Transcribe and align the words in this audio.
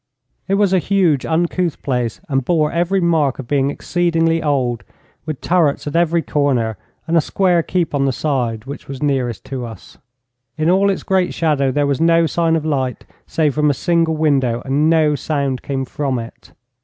It 0.47 0.55
was 0.55 0.73
a 0.73 0.79
huge, 0.79 1.27
uncouth 1.27 1.79
place, 1.83 2.21
and 2.27 2.43
bore 2.43 2.71
every 2.71 2.99
mark 2.99 3.37
of 3.37 3.47
being 3.47 3.69
exceedingly 3.69 4.41
old, 4.41 4.83
with 5.27 5.41
turrets 5.41 5.85
at 5.85 5.95
every 5.95 6.23
corner, 6.23 6.75
and 7.05 7.15
a 7.15 7.21
square 7.21 7.61
keep 7.61 7.93
on 7.93 8.05
the 8.05 8.11
side 8.11 8.65
which 8.65 8.87
was 8.87 9.03
nearest 9.03 9.45
to 9.45 9.63
us. 9.63 9.99
In 10.57 10.71
all 10.71 10.89
its 10.89 11.03
great 11.03 11.35
shadow 11.35 11.71
there 11.71 11.85
was 11.85 12.01
no 12.01 12.25
sign 12.25 12.55
of 12.55 12.65
light 12.65 13.05
save 13.27 13.53
from 13.53 13.69
a 13.69 13.75
single 13.75 14.17
window, 14.17 14.63
and 14.65 14.89
no 14.89 15.13
sound 15.13 15.61
came 15.61 15.85
from 15.85 16.17
it. 16.17 16.51